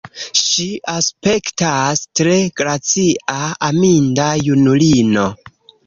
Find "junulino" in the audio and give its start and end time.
4.49-5.33